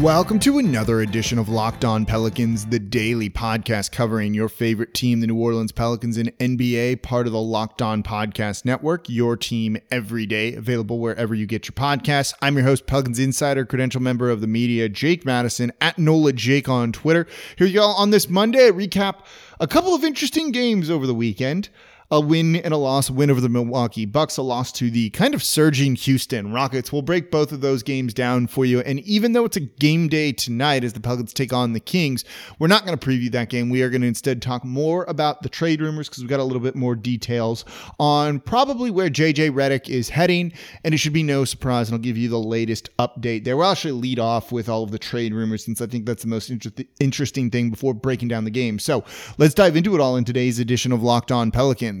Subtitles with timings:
[0.00, 5.20] Welcome to another edition of Locked On Pelicans, the daily podcast covering your favorite team,
[5.20, 9.78] the New Orleans Pelicans in NBA, part of the Locked On Podcast Network, your team
[9.90, 12.34] every day, available wherever you get your podcasts.
[12.42, 16.68] I'm your host, Pelicans Insider, credential member of the media, Jake Madison, at NOLA Jake
[16.68, 17.26] on Twitter.
[17.56, 19.24] Here you all on this Monday, recap
[19.58, 21.70] a couple of interesting games over the weekend
[22.10, 25.34] a win and a loss, win over the Milwaukee Bucks, a loss to the kind
[25.34, 26.92] of surging Houston Rockets.
[26.92, 28.80] We'll break both of those games down for you.
[28.80, 32.24] And even though it's a game day tonight as the Pelicans take on the Kings,
[32.58, 33.70] we're not going to preview that game.
[33.70, 36.44] We are going to instead talk more about the trade rumors because we've got a
[36.44, 37.64] little bit more details
[37.98, 40.52] on probably where JJ Redick is heading.
[40.84, 41.88] And it should be no surprise.
[41.88, 43.56] And I'll give you the latest update there.
[43.56, 46.28] We'll actually lead off with all of the trade rumors since I think that's the
[46.28, 48.78] most inter- interesting thing before breaking down the game.
[48.78, 49.04] So
[49.38, 51.95] let's dive into it all in today's edition of Locked On Pelicans.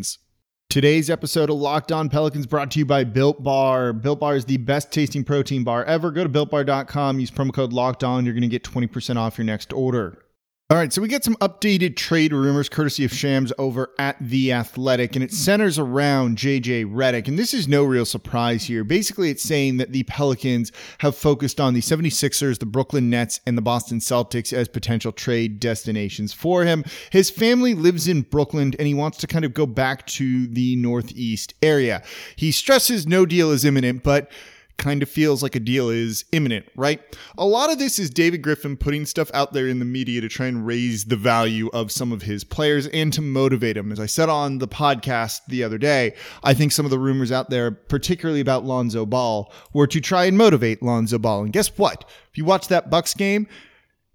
[0.68, 3.92] Today's episode of Locked On Pelicans brought to you by Built Bar.
[3.92, 6.10] Built Bar is the best tasting protein bar ever.
[6.10, 8.24] Go to builtbar.com, use promo code Locked On.
[8.24, 10.25] You're going to get 20% off your next order.
[10.68, 14.52] All right, so we get some updated trade rumors courtesy of Shams over at The
[14.52, 17.28] Athletic, and it centers around JJ Redick.
[17.28, 18.82] And this is no real surprise here.
[18.82, 23.56] Basically, it's saying that the Pelicans have focused on the 76ers, the Brooklyn Nets, and
[23.56, 26.82] the Boston Celtics as potential trade destinations for him.
[27.10, 30.74] His family lives in Brooklyn, and he wants to kind of go back to the
[30.74, 32.02] Northeast area.
[32.34, 34.32] He stresses no deal is imminent, but
[34.76, 37.00] kind of feels like a deal is imminent, right?
[37.38, 40.28] A lot of this is David Griffin putting stuff out there in the media to
[40.28, 43.92] try and raise the value of some of his players and to motivate them.
[43.92, 47.32] As I said on the podcast the other day, I think some of the rumors
[47.32, 51.44] out there, particularly about Lonzo Ball, were to try and motivate Lonzo Ball.
[51.44, 52.04] And guess what?
[52.30, 53.46] If you watch that Bucks game,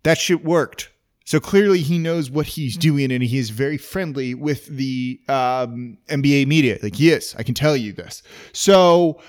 [0.03, 0.89] that shit worked.
[1.25, 5.97] So clearly he knows what he's doing and he is very friendly with the um,
[6.07, 6.77] NBA media.
[6.81, 8.21] Like, yes, I can tell you this.
[8.51, 9.21] So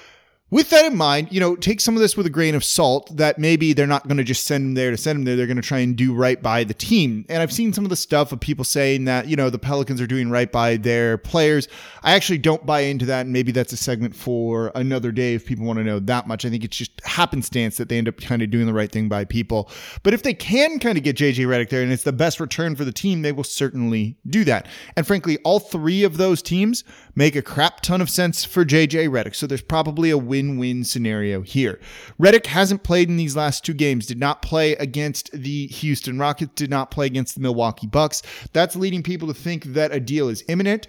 [0.52, 3.16] with that in mind, you know, take some of this with a grain of salt
[3.16, 5.34] that maybe they're not going to just send him there to send him there.
[5.34, 7.24] They're going to try and do right by the team.
[7.30, 9.98] And I've seen some of the stuff of people saying that, you know, the Pelicans
[9.98, 11.68] are doing right by their players.
[12.02, 13.22] I actually don't buy into that.
[13.22, 16.44] And maybe that's a segment for another day if people want to know that much.
[16.44, 19.08] I think it's just happenstance that they end up kind of doing the right thing
[19.08, 19.70] by people.
[20.02, 22.76] But if they can kind of get JJ Redick there and it's the best return
[22.76, 24.66] for the team, they will certainly do that.
[24.98, 29.08] And frankly, all three of those teams make a crap ton of sense for JJ
[29.08, 29.34] Redick.
[29.34, 31.78] So there's probably a win win-win scenario here.
[32.20, 36.52] Redick hasn't played in these last two games, did not play against the Houston Rockets,
[36.54, 38.22] did not play against the Milwaukee Bucks.
[38.52, 40.88] That's leading people to think that a deal is imminent.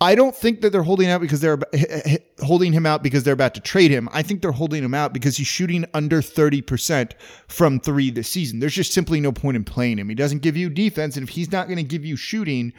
[0.00, 1.58] I don't think that they're holding out because they're
[2.40, 4.08] holding him out because they're about to trade him.
[4.12, 7.12] I think they're holding him out because he's shooting under 30%
[7.48, 8.60] from three this season.
[8.60, 10.08] There's just simply no point in playing him.
[10.08, 11.16] He doesn't give you defense.
[11.16, 12.72] And if he's not going to give you shooting,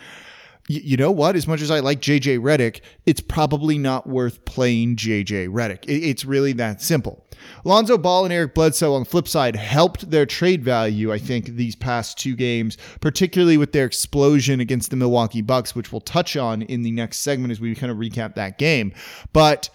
[0.69, 1.35] you know what?
[1.35, 5.83] As much as I like JJ Redick, it's probably not worth playing JJ Redick.
[5.87, 7.25] It's really that simple.
[7.63, 11.47] Lonzo Ball and Eric Bledsoe on the flip side helped their trade value, I think,
[11.47, 16.37] these past two games, particularly with their explosion against the Milwaukee Bucks, which we'll touch
[16.37, 18.93] on in the next segment as we kind of recap that game.
[19.33, 19.71] But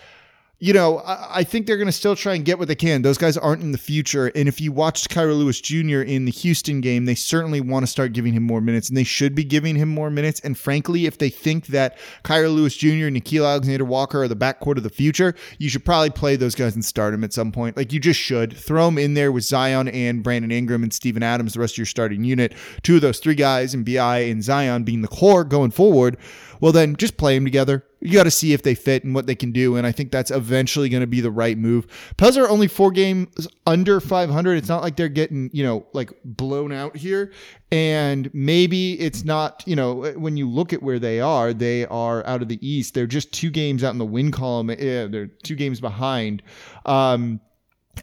[0.64, 3.02] you know, I, I think they're going to still try and get what they can.
[3.02, 4.28] Those guys aren't in the future.
[4.34, 6.00] And if you watched Kira Lewis Jr.
[6.00, 9.04] in the Houston game, they certainly want to start giving him more minutes, and they
[9.04, 10.40] should be giving him more minutes.
[10.40, 13.08] And frankly, if they think that Kira Lewis Jr.
[13.08, 16.54] and Nickeil Alexander Walker are the backcourt of the future, you should probably play those
[16.54, 17.76] guys and start them at some point.
[17.76, 21.22] Like you just should throw them in there with Zion and Brandon Ingram and Steven
[21.22, 22.54] Adams, the rest of your starting unit.
[22.82, 26.16] Two of those three guys, and Bi and Zion being the core going forward.
[26.58, 29.26] Well, then just play them together you got to see if they fit and what
[29.26, 29.76] they can do.
[29.76, 31.86] And I think that's eventually going to be the right move.
[32.18, 34.58] Pels are only four games under 500.
[34.58, 37.32] It's not like they're getting, you know, like blown out here.
[37.72, 42.24] And maybe it's not, you know, when you look at where they are, they are
[42.26, 42.92] out of the East.
[42.92, 44.68] They're just two games out in the win column.
[44.68, 46.42] Yeah, they're two games behind.
[46.84, 47.40] Um,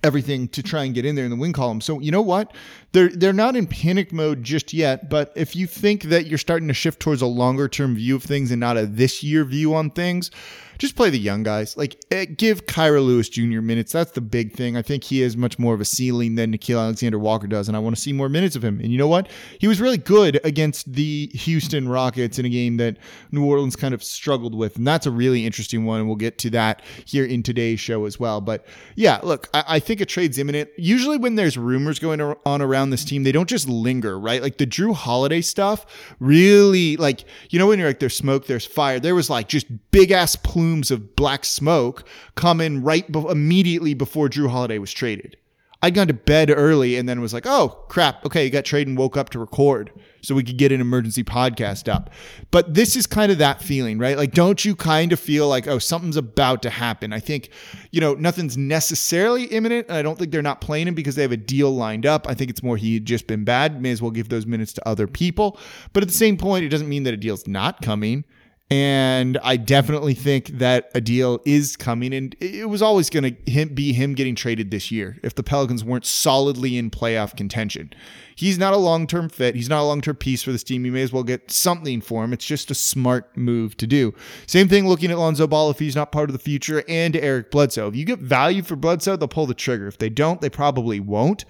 [0.03, 1.81] everything to try and get in there in the win column.
[1.81, 2.53] So you know what?
[2.91, 6.67] They're they're not in panic mode just yet, but if you think that you're starting
[6.67, 9.73] to shift towards a longer term view of things and not a this year view
[9.73, 10.31] on things,
[10.81, 11.77] just play the young guys.
[11.77, 13.61] Like eh, give Kira Lewis Jr.
[13.61, 13.91] minutes.
[13.91, 14.75] That's the big thing.
[14.75, 17.77] I think he has much more of a ceiling than Nickeil Alexander Walker does, and
[17.77, 18.79] I want to see more minutes of him.
[18.79, 19.27] And you know what?
[19.59, 22.97] He was really good against the Houston Rockets in a game that
[23.31, 25.99] New Orleans kind of struggled with, and that's a really interesting one.
[25.99, 28.41] And we'll get to that here in today's show as well.
[28.41, 30.71] But yeah, look, I, I think a trade's imminent.
[30.77, 34.41] Usually, when there's rumors going on around this team, they don't just linger, right?
[34.41, 35.85] Like the Jrue Holiday stuff,
[36.19, 38.99] really, like you know when you're like there's smoke, there's fire.
[38.99, 43.25] There was like just big ass plume plumes of black smoke come in right be-
[43.29, 45.35] immediately before Jrue Holiday was traded.
[45.83, 48.87] I'd gone to bed early and then was like, oh crap, okay, you got traded
[48.87, 49.91] and woke up to record
[50.21, 52.09] so we could get an emergency podcast up.
[52.51, 54.15] But this is kind of that feeling, right?
[54.15, 57.11] Like, don't you kind of feel like, oh, something's about to happen?
[57.11, 57.49] I think,
[57.91, 59.87] you know, nothing's necessarily imminent.
[59.89, 62.29] And I don't think they're not playing him because they have a deal lined up.
[62.29, 63.81] I think it's more he had just been bad.
[63.81, 65.59] May as well give those minutes to other people.
[65.91, 68.23] But at the same point, it doesn't mean that a deal's not coming.
[68.71, 72.13] And I definitely think that a deal is coming.
[72.13, 75.83] And it was always going to be him getting traded this year if the Pelicans
[75.83, 77.91] weren't solidly in playoff contention.
[78.33, 79.55] He's not a long term fit.
[79.55, 80.85] He's not a long term piece for this team.
[80.85, 82.31] You may as well get something for him.
[82.31, 84.13] It's just a smart move to do.
[84.47, 87.51] Same thing looking at Lonzo Ball if he's not part of the future and Eric
[87.51, 87.89] Bledsoe.
[87.89, 89.87] If you get value for Bledsoe, they'll pull the trigger.
[89.87, 91.43] If they don't, they probably won't.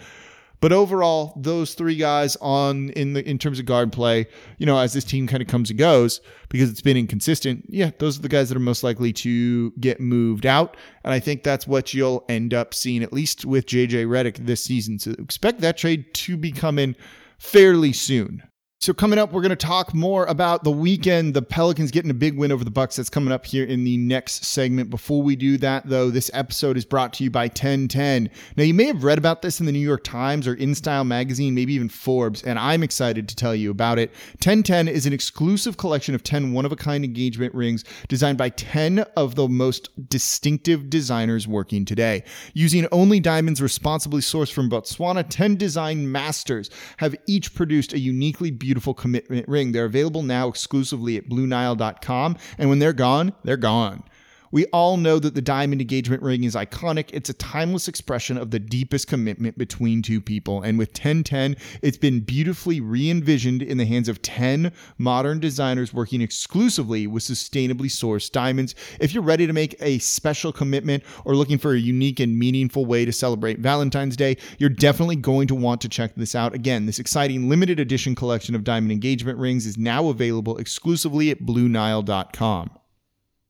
[0.62, 4.28] But overall, those three guys on in the in terms of guard play,
[4.60, 7.66] you know, as this team kind of comes and goes because it's been inconsistent.
[7.68, 11.20] Yeah, those are the guys that are most likely to get moved out, and I
[11.20, 15.00] think that's what you'll end up seeing at least with JJ Redick this season.
[15.00, 16.96] So expect that trade to be coming
[17.40, 18.44] fairly soon.
[18.84, 21.36] So coming up, we're going to talk more about the weekend.
[21.36, 22.96] The Pelicans getting a big win over the Bucks.
[22.96, 24.90] That's coming up here in the next segment.
[24.90, 28.32] Before we do that, though, this episode is brought to you by 1010.
[28.56, 31.54] Now, you may have read about this in the New York Times or InStyle magazine,
[31.54, 34.10] maybe even Forbes, and I'm excited to tell you about it.
[34.44, 39.48] 1010 is an exclusive collection of 10 one-of-a-kind engagement rings designed by 10 of the
[39.48, 42.24] most distinctive designers working today.
[42.56, 48.50] Using only diamonds responsibly sourced from Botswana, 10 design masters have each produced a uniquely
[48.50, 49.74] beautiful beautiful commitment ring.
[49.74, 52.38] They're available now exclusively at BlueNile.com.
[52.58, 54.02] And when they're gone, they're gone.
[54.52, 57.10] We all know that the diamond engagement ring is iconic.
[57.14, 60.62] It's a timeless expression of the deepest commitment between two people.
[60.62, 65.94] And with 1010, it's been beautifully re envisioned in the hands of 10 modern designers
[65.94, 68.76] working exclusively with sustainably sourced diamonds.
[69.00, 72.86] If you're ready to make a special commitment or looking for a unique and meaningful
[72.86, 76.54] way to celebrate Valentine's Day, you're definitely going to want to check this out.
[76.54, 81.40] Again, this exciting limited edition collection of diamond engagement rings is now available exclusively at
[81.40, 82.81] BlueNile.com.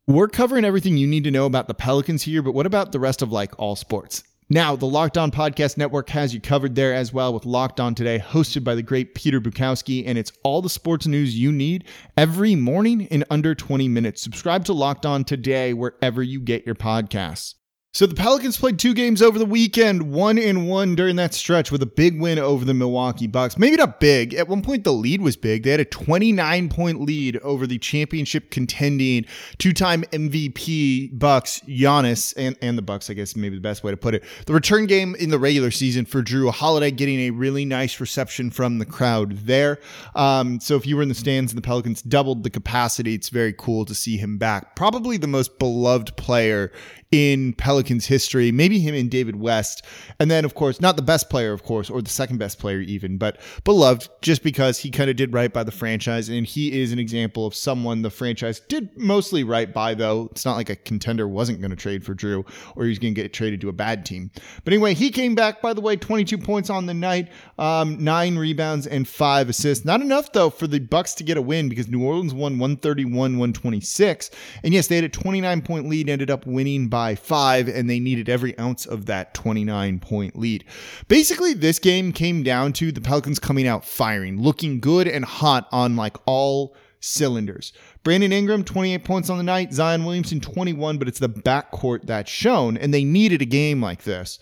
[0.08, 3.00] We're covering everything you need to know about the Pelicans here, but what about the
[3.00, 4.24] rest of like all sports?
[4.50, 7.94] Now, the Locked On Podcast Network has you covered there as well with Locked On
[7.94, 11.86] Today, hosted by the great Peter Bukowski, and it's all the sports news you need
[12.18, 14.24] every morning in under 20 minutes.
[14.24, 17.54] Subscribe to Locked On Today wherever you get your podcasts.
[17.94, 21.74] So the Pelicans played two games over the weekend, one in one during that stretch
[21.74, 23.58] with a big win over the Milwaukee Bucks.
[23.58, 24.34] Maybe not big.
[24.34, 25.64] At one point, the lead was big.
[25.64, 29.26] They had a 29 point lead over the championship contending
[29.58, 33.92] two time MVP Bucks, Giannis, and, and the Bucks, I guess, maybe the best way
[33.92, 34.24] to put it.
[34.46, 38.52] The return game in the regular season for Jrue Holiday getting a really nice reception
[38.52, 39.80] from the crowd there.
[40.16, 43.28] Um, so if you were in the stands and the Pelicans doubled the capacity, it's
[43.28, 44.78] very cool to see him back.
[44.78, 46.72] Probably the most beloved player
[47.12, 49.84] in Pelicans history, maybe him and David West.
[50.20, 52.80] And then, of course, not the best player, of course, or the second best player
[52.80, 56.30] even, but beloved just because he kind of did right by the franchise.
[56.30, 60.30] And he is an example of someone the franchise did mostly right by, though.
[60.32, 63.22] It's not like a contender wasn't going to trade for Jrue or he's going to
[63.22, 64.32] get traded to a bad team.
[64.64, 67.30] But anyway, he came back, by the way, 22 points on the night,
[67.60, 69.84] um, nine rebounds and five assists.
[69.84, 73.38] Not enough, though, for the Bucks to get a win because New Orleans won 131
[73.38, 74.32] 126.
[74.64, 77.90] And yes, they had a 29 point lead, ended up winning by by five, and
[77.90, 80.64] they needed every ounce of that 29 point lead.
[81.08, 85.68] Basically, this game came down to the Pelicans coming out firing, looking good and hot
[85.72, 87.74] on like all cylinders.
[88.04, 89.74] Brandon Ingram, 28 points on the night.
[89.74, 94.04] Zion Williamson, 21, but it's the backcourt that's shown, and they needed a game like
[94.04, 94.38] this.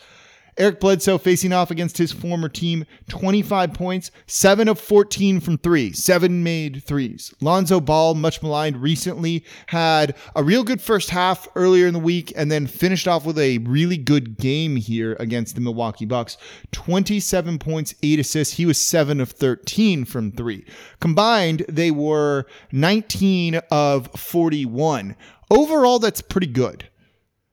[0.60, 5.94] Eric Bledsoe facing off against his former team, 25 points, 7 of 14 from 3,
[5.94, 7.34] 7 made threes.
[7.40, 12.34] Lonzo Ball, much maligned recently, had a real good first half earlier in the week
[12.36, 16.38] and then finished off with a really good game here against the Milwaukee Bucks.
[16.74, 18.58] 27 points, 8 assists.
[18.58, 20.66] He was 7 of 13 from 3.
[21.00, 25.16] Combined, they were 19 of 41.
[25.50, 26.90] Overall, that's pretty good.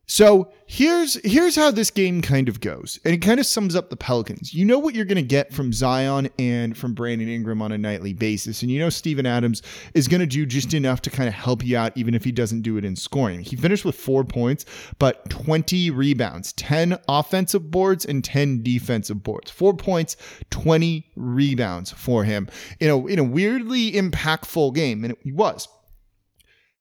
[0.08, 3.90] So here's here's how this game kind of goes, and it kind of sums up
[3.90, 4.54] the Pelicans.
[4.54, 7.78] You know what you're going to get from Zion and from Brandon Ingram on a
[7.78, 9.62] nightly basis, and you know Steven Adams
[9.94, 12.30] is going to do just enough to kind of help you out, even if he
[12.30, 13.40] doesn't do it in scoring.
[13.40, 14.64] He finished with four points,
[15.00, 19.50] but 20 rebounds, 10 offensive boards, and 10 defensive boards.
[19.50, 20.16] Four points,
[20.50, 22.48] 20 rebounds for him.
[22.78, 25.66] You know, in a weirdly impactful game, and it was.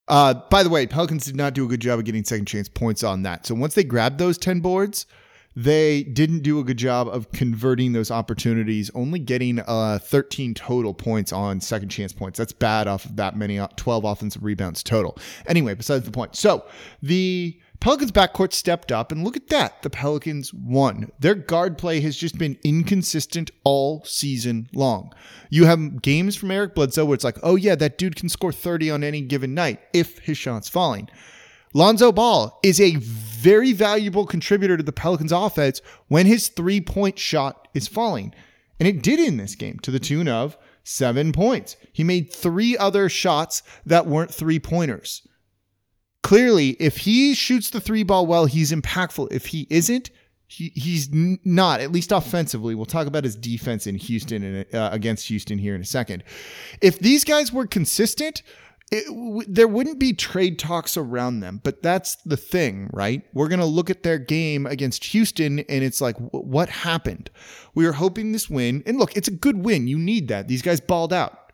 [0.08, 2.70] Uh, by the way, Pelicans did not do a good job of getting second chance
[2.70, 3.46] points on that.
[3.46, 5.06] So once they grabbed those 10 boards,
[5.56, 10.94] they didn't do a good job of converting those opportunities, only getting uh, 13 total
[10.94, 12.38] points on second chance points.
[12.38, 15.18] That's bad off of that many, uh, 12 offensive rebounds total.
[15.48, 16.36] Anyway, besides the point.
[16.36, 16.66] So
[17.02, 19.82] the Pelicans backcourt stepped up, and look at that.
[19.82, 21.12] The Pelicans won.
[21.20, 25.14] Their guard play has just been inconsistent all season long.
[25.50, 28.52] You have games from Eric Bledsoe where it's like, oh, yeah, that dude can score
[28.52, 31.10] 30 on any given night if his shot's falling.
[31.74, 37.20] Lonzo Ball is a very valuable contributor to the Pelicans offense when his three point
[37.20, 38.34] shot is falling.
[38.80, 41.76] And it did in this game to the tune of seven points.
[41.92, 45.28] He made three other shots that weren't three pointers.
[46.26, 49.32] Clearly, if he shoots the three ball well, he's impactful.
[49.32, 50.10] If he isn't,
[50.48, 52.74] he, he's not, at least offensively.
[52.74, 56.24] We'll talk about his defense in Houston and uh, against Houston here in a second.
[56.82, 58.42] If these guys were consistent,
[58.92, 61.62] it, w- there wouldn't be trade talks around them.
[61.64, 63.22] But that's the thing, right?
[63.36, 67.30] We're going to look at their game against Houston and it's like, w- what happened?
[67.76, 68.82] We were hoping this win.
[68.88, 69.86] And look, it's a good win.
[69.88, 70.48] You need that.
[70.48, 71.45] These guys balled out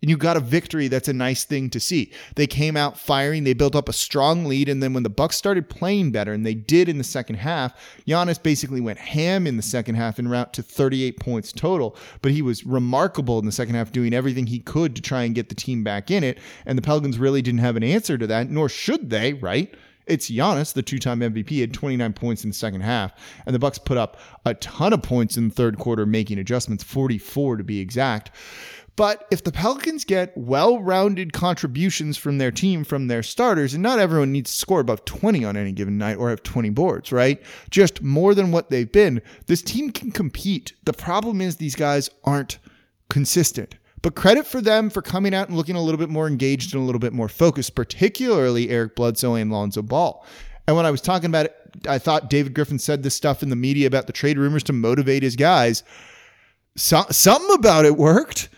[0.00, 2.12] and you got a victory that's a nice thing to see.
[2.36, 3.44] They came out firing.
[3.44, 4.68] They built up a strong lead.
[4.68, 7.74] And then when the bucks started playing better and they did in the second half
[8.06, 11.96] Giannis basically went ham in the second half en route to 38 points total.
[12.22, 15.34] But he was remarkable in the second half doing everything he could to try and
[15.34, 16.38] get the team back in it.
[16.64, 19.74] And the pelicans really didn't have an answer to that nor should they right?
[20.08, 23.12] It's Giannis, the two-time MVP, had 29 points in the second half,
[23.44, 26.82] and the Bucks put up a ton of points in the third quarter, making adjustments,
[26.82, 28.30] 44 to be exact.
[28.98, 33.80] But if the Pelicans get well rounded contributions from their team, from their starters, and
[33.80, 37.12] not everyone needs to score above 20 on any given night or have 20 boards,
[37.12, 37.40] right?
[37.70, 40.72] Just more than what they've been, this team can compete.
[40.82, 42.58] The problem is these guys aren't
[43.08, 43.76] consistent.
[44.02, 46.82] But credit for them for coming out and looking a little bit more engaged and
[46.82, 50.26] a little bit more focused, particularly Eric Bledsoe and Lonzo Ball.
[50.66, 51.54] And when I was talking about it,
[51.88, 54.72] I thought David Griffin said this stuff in the media about the trade rumors to
[54.72, 55.84] motivate his guys.
[56.74, 58.48] So, something about it worked.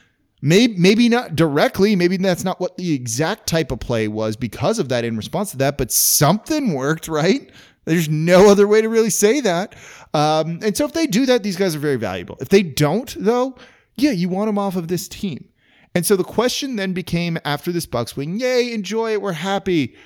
[0.43, 1.95] Maybe, maybe not directly.
[1.97, 5.51] Maybe that's not what the exact type of play was because of that in response
[5.51, 7.51] to that, but something worked, right?
[7.85, 9.75] There's no other way to really say that.
[10.15, 12.37] Um, and so if they do that, these guys are very valuable.
[12.41, 13.57] If they don't, though,
[13.97, 15.49] yeah, you want them off of this team.
[15.95, 19.97] And so the question then became after this Bucks win, yay, enjoy it, we're happy.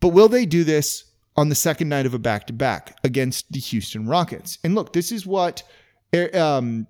[0.00, 1.04] But will they do this
[1.36, 4.58] on the second night of a back to back against the Houston Rockets?
[4.62, 5.62] And look, this is what
[6.34, 6.86] um,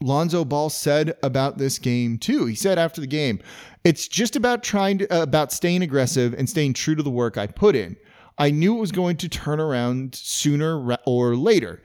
[0.00, 2.46] Lonzo Ball said about this game too.
[2.46, 3.40] He said after the game,
[3.84, 7.36] "It's just about trying to uh, about staying aggressive and staying true to the work
[7.36, 7.96] I put in.
[8.38, 11.82] I knew it was going to turn around sooner or later.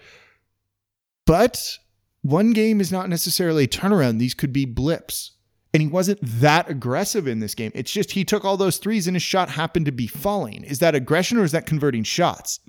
[1.25, 1.79] But
[2.22, 4.20] one game is not necessarily a turnaround.
[4.20, 5.32] These could be blips."
[5.74, 7.72] And he wasn't that aggressive in this game.
[7.74, 10.63] It's just he took all those threes and his shot happened to be falling.
[10.63, 12.60] Is that aggression or is that converting shots?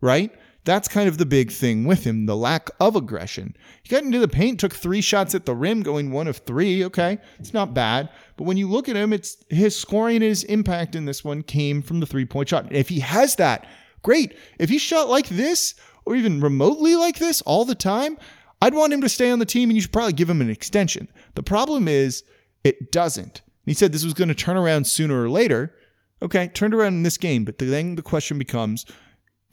[0.00, 0.30] Right?
[0.64, 3.54] That's kind of the big thing with him, the lack of aggression.
[3.82, 6.84] He got into the paint, took three shots at the rim, going one of three.
[6.86, 8.08] Okay, it's not bad.
[8.36, 11.42] But when you look at him, it's his scoring and his impact in this one
[11.42, 12.72] came from the three point shot.
[12.72, 13.66] If he has that,
[14.02, 14.36] great.
[14.58, 15.74] If he shot like this
[16.06, 18.16] or even remotely like this all the time,
[18.62, 20.48] I'd want him to stay on the team and you should probably give him an
[20.48, 21.08] extension.
[21.34, 22.24] The problem is
[22.62, 23.42] it doesn't.
[23.66, 25.74] He said this was going to turn around sooner or later.
[26.22, 28.86] Okay, turned around in this game, but then the question becomes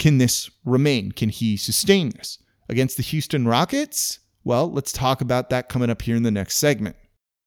[0.01, 1.11] can this remain?
[1.11, 2.39] Can he sustain this?
[2.67, 4.17] Against the Houston Rockets?
[4.43, 6.95] Well, let's talk about that coming up here in the next segment.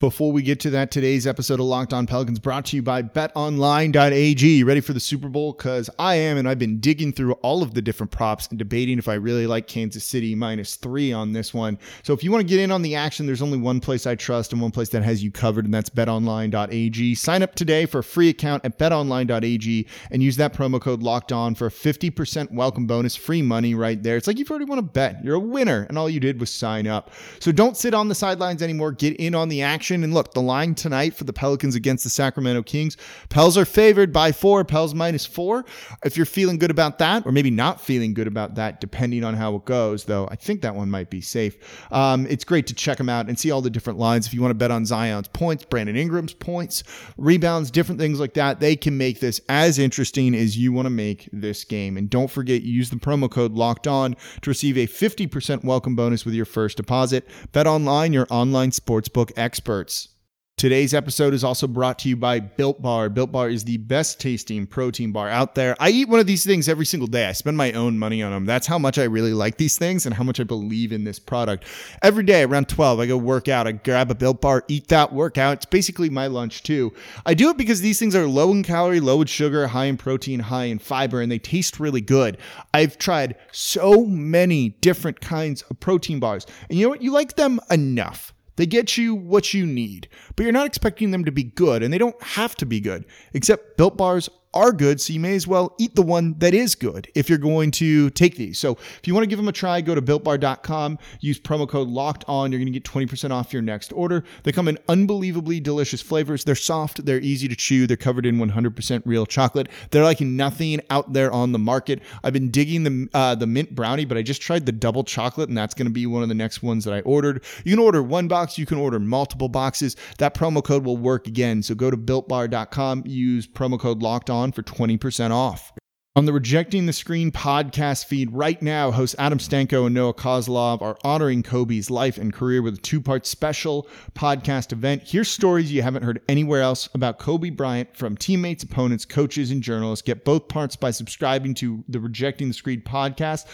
[0.00, 3.00] Before we get to that, today's episode of Locked On Pelicans brought to you by
[3.00, 4.44] betonline.ag.
[4.44, 5.52] You ready for the Super Bowl?
[5.52, 8.98] Because I am, and I've been digging through all of the different props and debating
[8.98, 11.78] if I really like Kansas City minus three on this one.
[12.02, 14.16] So if you want to get in on the action, there's only one place I
[14.16, 17.14] trust and one place that has you covered, and that's betonline.ag.
[17.14, 21.30] Sign up today for a free account at betonline.ag and use that promo code Locked
[21.30, 24.16] On for a 50% welcome bonus, free money right there.
[24.16, 25.24] It's like you've already won a bet.
[25.24, 27.12] You're a winner, and all you did was sign up.
[27.38, 28.90] So don't sit on the sidelines anymore.
[28.90, 30.04] Get in on the action action.
[30.04, 32.96] And look, the line tonight for the Pelicans against the Sacramento Kings.
[33.28, 35.64] Pels are favored by four, Pels minus four.
[36.04, 39.34] If you're feeling good about that, or maybe not feeling good about that, depending on
[39.34, 41.56] how it goes, though, I think that one might be safe.
[41.92, 44.26] Um, it's great to check them out and see all the different lines.
[44.26, 46.82] If you want to bet on Zion's points, Brandon Ingram's points,
[47.16, 50.90] rebounds, different things like that, they can make this as interesting as you want to
[50.90, 51.96] make this game.
[51.96, 56.24] And don't forget, use the promo code locked on to receive a 50% welcome bonus
[56.24, 57.28] with your first deposit.
[57.52, 60.08] Bet online, your online sportsbook expert experts.
[60.56, 63.10] Today's episode is also brought to you by Built Bar.
[63.10, 65.74] Built Bar is the best tasting protein bar out there.
[65.80, 67.26] I eat one of these things every single day.
[67.26, 68.46] I spend my own money on them.
[68.46, 71.18] That's how much I really like these things and how much I believe in this
[71.18, 71.64] product.
[72.02, 73.66] Every day around 12, I go work out.
[73.66, 75.56] I grab a Built Bar, eat that workout.
[75.56, 76.92] It's basically my lunch too.
[77.26, 79.96] I do it because these things are low in calorie, low in sugar, high in
[79.96, 82.38] protein, high in fiber, and they taste really good.
[82.72, 86.46] I've tried so many different kinds of protein bars.
[86.70, 87.02] And you know what?
[87.02, 88.33] You like them enough.
[88.56, 91.92] They get you what you need, but you're not expecting them to be good, and
[91.92, 95.46] they don't have to be good, except built bars are good, so you may as
[95.46, 98.58] well eat the one that is good if you're going to take these.
[98.58, 101.88] So if you want to give them a try, go to builtbar.com, use promo code
[101.88, 102.52] locked on.
[102.52, 104.24] You're going to get 20% off your next order.
[104.44, 106.44] They come in unbelievably delicious flavors.
[106.44, 109.68] They're soft, they're easy to chew, they're covered in 100% real chocolate.
[109.90, 112.00] They're like nothing out there on the market.
[112.22, 115.48] I've been digging the uh, the mint brownie, but I just tried the double chocolate,
[115.48, 117.42] and that's going to be one of the next ones that I ordered.
[117.64, 119.96] You can order one box, you can order multiple boxes.
[120.18, 121.62] That promo code will work again.
[121.62, 125.72] So go to builtbar.com, use promo code locked on for 20% off.
[126.16, 130.80] On the Rejecting the Screen podcast feed right now, hosts Adam Stanko and Noah Kozlov
[130.80, 135.02] are honoring Kobe's life and career with a two part special podcast event.
[135.04, 139.60] Here's stories you haven't heard anywhere else about Kobe Bryant from teammates, opponents, coaches, and
[139.60, 140.06] journalists.
[140.06, 143.46] Get both parts by subscribing to the Rejecting the Screen podcast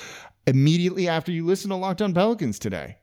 [0.46, 2.99] immediately after you listen to Locked On Pelicans today.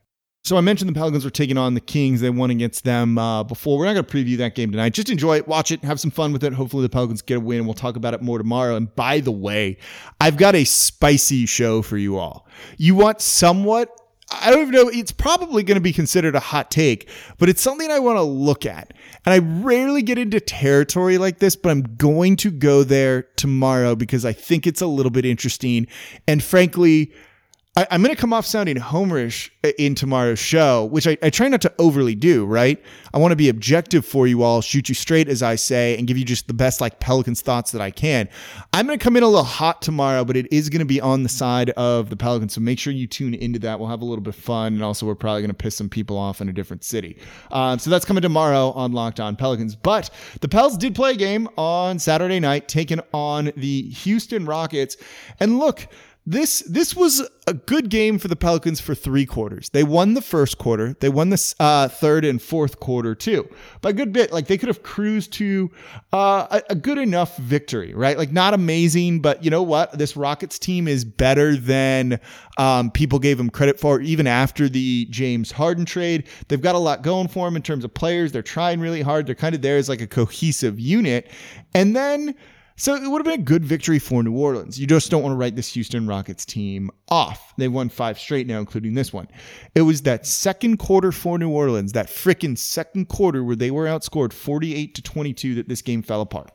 [0.48, 2.22] So I mentioned the Pelicans were taking on the Kings.
[2.22, 3.78] They won against them uh, before.
[3.78, 4.94] We're not going to preview that game tonight.
[4.94, 6.54] Just enjoy it, watch it, have some fun with it.
[6.54, 7.58] Hopefully the Pelicans get a win.
[7.58, 8.74] And we'll talk about it more tomorrow.
[8.74, 9.76] And by the way,
[10.22, 12.48] I've got a spicy show for you all.
[12.78, 13.90] You want somewhat
[14.30, 14.88] I don't even know.
[14.88, 18.22] It's probably going to be considered a hot take, but it's something I want to
[18.22, 18.92] look at.
[19.24, 23.94] And I rarely get into territory like this, but I'm going to go there tomorrow
[23.94, 25.86] because I think it's a little bit interesting.
[26.26, 27.10] And frankly,
[27.78, 31.46] I, am going to come off sounding homerish in tomorrow's show, which I, I try
[31.46, 32.82] not to overly do, right?
[33.14, 36.08] I want to be objective for you all, shoot you straight, as I say, and
[36.08, 38.28] give you just the best, like, Pelicans thoughts that I can.
[38.72, 41.00] I'm going to come in a little hot tomorrow, but it is going to be
[41.00, 42.54] on the side of the Pelicans.
[42.54, 43.78] So make sure you tune into that.
[43.78, 44.74] We'll have a little bit of fun.
[44.74, 47.16] And also, we're probably going to piss some people off in a different city.
[47.52, 49.76] Um, so that's coming tomorrow on Locked On Pelicans.
[49.76, 54.96] But the Pels did play a game on Saturday night, taking on the Houston Rockets.
[55.38, 55.86] And look,
[56.30, 59.70] this this was a good game for the Pelicans for three quarters.
[59.70, 60.94] They won the first quarter.
[61.00, 63.48] They won the uh, third and fourth quarter too,
[63.80, 64.30] by a good bit.
[64.30, 65.70] Like they could have cruised to
[66.12, 68.18] uh, a, a, good enough victory, right?
[68.18, 69.98] Like not amazing, but you know what?
[69.98, 72.20] This Rockets team is better than
[72.58, 73.98] um, people gave them credit for.
[74.02, 77.86] Even after the James Harden trade, they've got a lot going for them in terms
[77.86, 78.32] of players.
[78.32, 79.26] They're trying really hard.
[79.26, 81.30] They're kind of there as like a cohesive unit,
[81.72, 82.34] and then
[82.78, 84.78] so it would have been a good victory for New Orleans.
[84.78, 87.52] You just don't want to write this Houston Rockets team off.
[87.58, 89.26] They won five straight now, including this one.
[89.74, 93.86] It was that second quarter for New Orleans, that freaking second quarter where they were
[93.86, 96.52] outscored 48 to 22 that this game fell apart.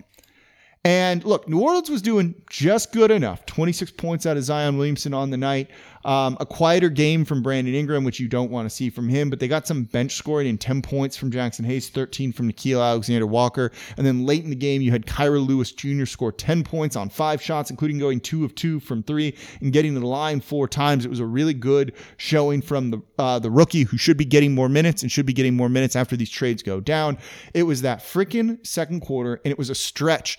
[0.85, 3.45] And look, New Orleans was doing just good enough.
[3.45, 5.71] 26 points out of Zion Williamson on the night.
[6.05, 9.29] Um, a quieter game from Brandon Ingram, which you don't want to see from him,
[9.29, 12.81] but they got some bench scoring in 10 points from Jaxson Hayes, 13 from Nickeil
[12.81, 13.71] Alexander Walker.
[13.97, 16.05] And then late in the game, you had Kira Lewis Jr.
[16.05, 19.93] score 10 points on five shots, including going two of two from three and getting
[19.93, 21.05] to the line four times.
[21.05, 24.53] It was a really good showing from the, uh, the rookie who should be getting
[24.53, 27.17] more minutes and should be getting more minutes after these trades go down.
[27.53, 30.37] It was that freaking second quarter, and it was a stretch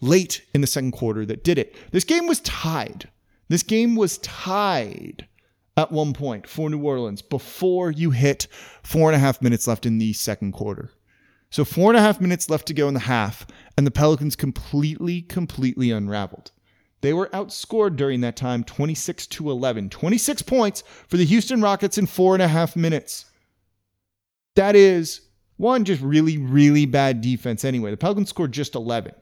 [0.00, 1.74] late in the second quarter that did it.
[1.92, 3.08] This game was tied.
[3.52, 5.28] This game was tied
[5.76, 8.46] at one point for New Orleans before you hit
[8.82, 10.90] four and a half minutes left in the second quarter.
[11.50, 14.36] So, four and a half minutes left to go in the half, and the Pelicans
[14.36, 16.50] completely, completely unraveled.
[17.02, 19.90] They were outscored during that time 26 to 11.
[19.90, 23.26] 26 points for the Houston Rockets in four and a half minutes.
[24.54, 27.90] That is one, just really, really bad defense anyway.
[27.90, 29.12] The Pelicans scored just 11.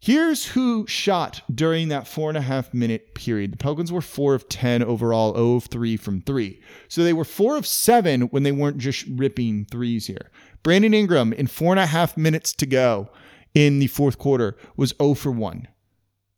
[0.00, 3.52] Here's who shot during that four and a half minute period.
[3.52, 6.60] The Pelicans were four of 10 overall, 0 of 3 from three.
[6.86, 10.30] So they were four of seven when they weren't just ripping threes here.
[10.62, 13.10] Brandon Ingram, in four and a half minutes to go
[13.54, 15.66] in the fourth quarter, was 0 for 1.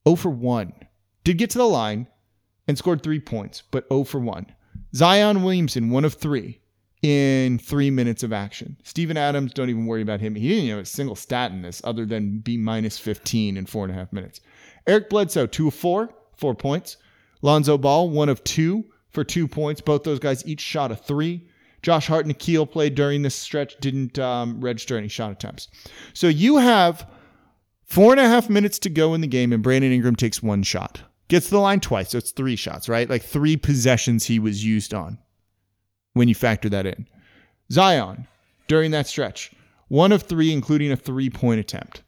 [0.08, 0.72] 0 for 1.
[1.24, 2.06] Did get to the line
[2.66, 4.46] and scored three points, but 0 for 1.
[4.94, 6.59] Zion Williamson, 1 of 3
[7.02, 8.76] in three minutes of action.
[8.84, 10.34] Steven Adams, don't even worry about him.
[10.34, 13.84] He didn't have a single stat in this other than be minus 15 in four
[13.84, 14.40] and a half minutes.
[14.86, 16.96] Eric Bledsoe, two of four, four points.
[17.42, 19.80] Lonzo Ball, one of two for two points.
[19.80, 21.46] Both those guys each shot a three.
[21.82, 25.68] Josh Hart and Nickeil played during this stretch, didn't um, register any shot attempts.
[26.12, 27.08] So you have
[27.86, 30.62] four and a half minutes to go in the game, and Brandon Ingram takes one
[30.62, 31.00] shot.
[31.28, 33.08] Gets the line twice, so it's three shots, right?
[33.08, 35.16] Like three possessions he was used on
[36.14, 37.06] when you factor that in.
[37.70, 38.26] Zion,
[38.68, 39.52] during that stretch,
[39.88, 42.02] one of three, including a three point attempt.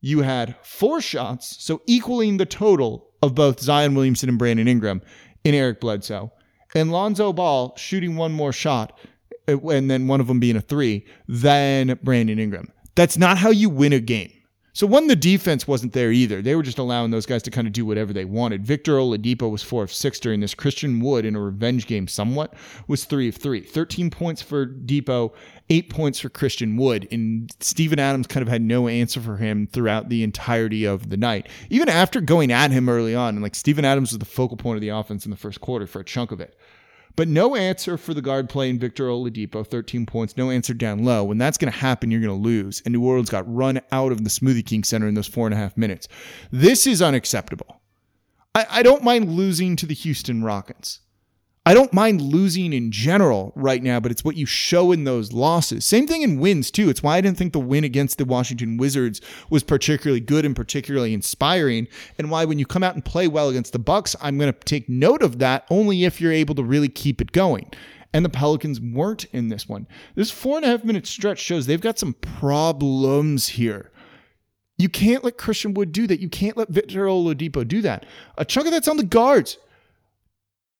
[0.00, 5.02] You had four shots, so equaling the total of both Zion Williamson and Brandon Ingram
[5.44, 6.32] in Eric Bledsoe,
[6.74, 8.98] and Lonzo Ball shooting one more shot,
[9.48, 12.72] uh, and then one of them being a three, than Brandon Ingram.
[12.94, 14.32] That's not how you win a game.
[14.72, 16.40] So one, the defense wasn't there either.
[16.40, 18.64] They were just allowing those guys to kind of do whatever they wanted.
[18.64, 20.54] Victor Oladipo was four of six during this.
[20.54, 22.54] Christian Wood in a revenge game, somewhat,
[22.86, 23.62] was three of three.
[23.62, 25.32] Thirteen points for Dipo,
[25.70, 29.66] eight points for Christian Wood, and Steven Adams kind of had no answer for him
[29.66, 31.48] throughout the entirety of the night.
[31.68, 34.76] Even after going at him early on, and like Steven Adams was the focal point
[34.76, 36.56] of the offense in the first quarter for a chunk of it.
[37.16, 41.24] But no answer for the guard playing Victor Oladipo, 13 points, no answer down low.
[41.24, 42.82] When that's going to happen, you're going to lose.
[42.84, 45.54] And New Orleans got run out of the Smoothie King Center in those four and
[45.54, 46.08] a half minutes.
[46.50, 47.80] This is unacceptable.
[48.54, 51.00] I, I don't mind losing to the Houston Rockets.
[51.66, 55.34] I don't mind losing in general right now, but it's what you show in those
[55.34, 55.84] losses.
[55.84, 56.88] Same thing in wins, too.
[56.88, 59.20] It's why I didn't think the win against the Washington Wizards
[59.50, 63.50] was particularly good and particularly inspiring, and why when you come out and play well
[63.50, 66.64] against the Bucks, I'm going to take note of that only if you're able to
[66.64, 67.70] really keep it going.
[68.14, 69.86] And the Pelicans weren't in this one.
[70.14, 73.92] This four and a half minute stretch shows they've got some problems here.
[74.78, 76.20] You can't let Christian Wood do that.
[76.20, 78.06] You can't let Victor Oladipo do that.
[78.38, 79.58] A chunk of that's on the guards.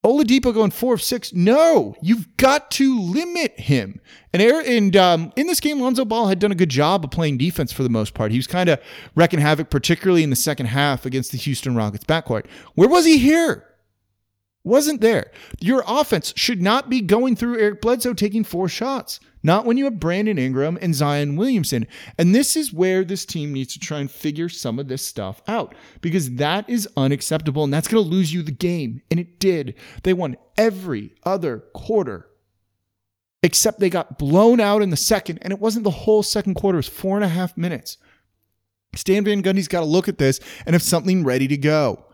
[0.03, 1.31] Oladipo going four of six.
[1.31, 4.01] No, you've got to limit him.
[4.33, 7.37] And and um, in this game, Lonzo Ball had done a good job of playing
[7.37, 8.31] defense for the most part.
[8.31, 8.79] He was kind of
[9.13, 12.47] wrecking havoc, particularly in the second half against the Houston Rockets backcourt.
[12.73, 13.70] Where was he here?
[14.63, 15.31] Wasn't there.
[15.59, 19.19] Your offense should not be going through Eric Bledsoe taking four shots.
[19.43, 21.87] Not when you have Brandon Ingram and Zion Williamson.
[22.19, 25.41] And this is where this team needs to try and figure some of this stuff
[25.47, 29.01] out because that is unacceptable and that's going to lose you the game.
[29.09, 29.73] And it did.
[30.03, 32.27] They won every other quarter
[33.41, 35.39] except they got blown out in the second.
[35.41, 37.97] And it wasn't the whole second quarter, it was four and a half minutes.
[38.95, 42.05] Stan Van Gundy's got to look at this and have something ready to go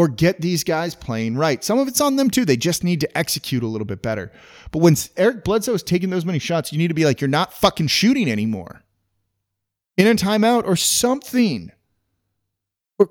[0.00, 1.62] or get these guys playing right.
[1.62, 2.46] Some of it's on them too.
[2.46, 4.32] They just need to execute a little bit better.
[4.70, 7.28] But when Eric Bledsoe is taking those many shots, you need to be like, you're
[7.28, 8.82] not fucking shooting anymore.
[9.98, 11.70] In a timeout or something.
[12.98, 13.10] Or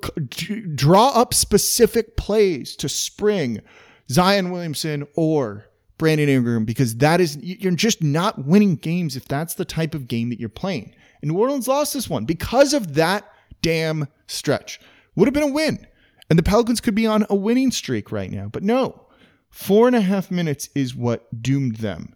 [0.74, 3.62] draw up specific plays to spring
[4.10, 5.68] Zion Williamson or
[6.00, 10.08] Brandon Ingram because that is, you're just not winning games if that's the type of
[10.08, 10.96] game that you're playing.
[11.22, 14.80] And New Orleans lost this one because of that damn stretch.
[15.16, 15.86] Would have been a win.
[16.30, 18.48] And the Pelicans could be on a winning streak right now.
[18.48, 19.08] But no,
[19.50, 22.16] four and a half minutes is what doomed them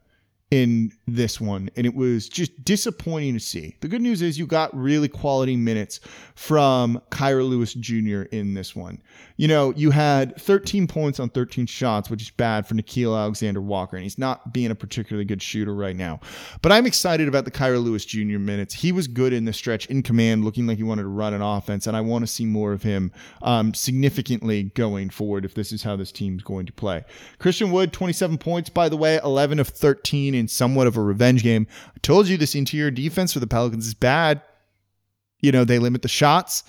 [0.54, 3.76] in this one, and it was just disappointing to see.
[3.82, 6.00] The good news is you got really quality minutes
[6.36, 8.30] from Kira Lewis Jr.
[8.32, 9.02] in this one.
[9.36, 13.62] You know, you had 13 points on 13 shots, which is bad for Nickeil Alexander
[13.62, 16.20] Walker, and he's not being a particularly good shooter right now.
[16.62, 18.38] But I'm excited about the Kira Lewis Jr.
[18.38, 18.76] minutes.
[18.76, 21.42] He was good in the stretch, in command, looking like he wanted to run an
[21.42, 23.12] offense, and I want to see more of him
[23.42, 27.04] um, significantly going forward if this is how this team's going to play.
[27.40, 31.44] Christian Wood, 27 points, by the way, 11 of 13 in somewhat of a revenge
[31.44, 31.68] game.
[31.88, 34.42] I told you this interior defense for the Pelicans is bad.
[35.42, 36.64] You know, they limit the shots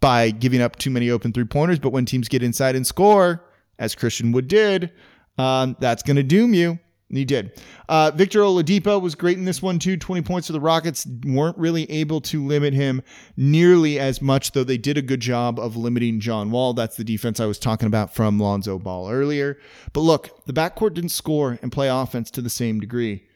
[0.00, 3.44] by giving up too many open three pointers, but when teams get inside and score,
[3.78, 4.92] as Christian Wood did,
[5.38, 6.78] um, that's going to doom you.
[7.16, 7.60] He did.
[7.88, 9.96] Uh, Victor Oladipo was great in this one too.
[9.96, 13.02] Twenty points for the Rockets weren't really able to limit him
[13.36, 16.74] nearly as much, though they did a good job of limiting John Wall.
[16.74, 19.58] That's the defense I was talking about from Lonzo Ball earlier.
[19.92, 23.26] But look, the backcourt didn't score and play offense to the same degree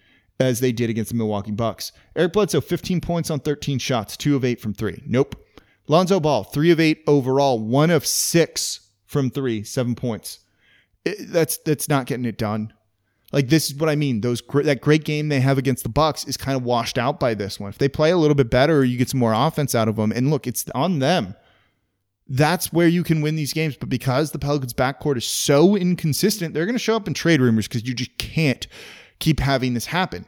[0.40, 1.92] as they did against the Milwaukee Bucks.
[2.16, 5.02] Eric Bledsoe, 15 points on 13 shots, two of eight from three.
[5.06, 5.44] Nope.
[5.88, 10.40] Lonzo Ball, three of eight overall, one of six from three, seven points.
[11.04, 12.74] It, that's that's not getting it done.
[13.32, 14.22] Like this is what I mean.
[14.22, 17.34] Those that great game they have against the Bucks is kind of washed out by
[17.34, 17.70] this one.
[17.70, 20.12] If they play a little bit better, you get some more offense out of them.
[20.12, 21.34] And look, it's on them.
[22.26, 23.76] That's where you can win these games.
[23.76, 27.40] But because the Pelicans' backcourt is so inconsistent, they're going to show up in trade
[27.40, 28.66] rumors because you just can't
[29.18, 30.24] keep having this happen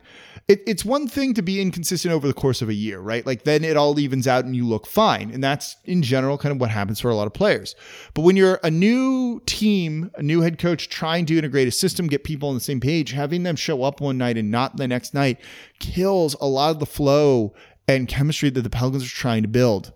[0.50, 3.24] it, it's one thing to be inconsistent over the course of a year, right?
[3.24, 5.31] Like then it all evens out and you look fine.
[5.31, 7.76] And that's in general kind of what happens for a lot of players.
[8.14, 12.09] But when you're a new team, a new head coach trying to integrate a system,
[12.09, 14.88] get people on the same page, having them show up one night and not the
[14.88, 15.38] next night
[15.79, 17.55] kills a lot of the flow
[17.87, 19.92] and chemistry that the Pelicans are trying to build.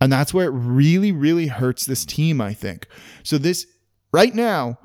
[0.00, 2.86] And that's where it really, really hurts this team, I think.
[3.22, 3.66] So this
[4.12, 4.78] right now,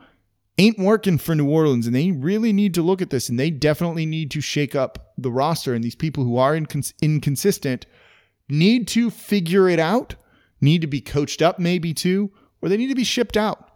[0.57, 3.49] ain't working for New Orleans, and they really need to look at this, and they
[3.49, 5.73] definitely need to shake up the roster.
[5.73, 7.85] And these people who are incons- inconsistent
[8.49, 10.15] need to figure it out,
[10.61, 13.71] need to be coached up, maybe too, or they need to be shipped out.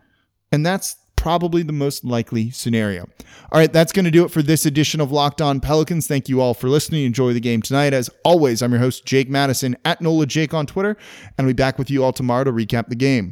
[0.51, 3.03] And that's probably the most likely scenario.
[3.51, 6.07] All right, that's going to do it for this edition of Locked On Pelicans.
[6.07, 7.05] Thank you all for listening.
[7.05, 7.93] Enjoy the game tonight.
[7.93, 10.95] As always, I'm your host, Jake Madison, at NOLA Jake on Twitter,
[11.37, 13.27] and I'll be back with you all tomorrow to recap the game.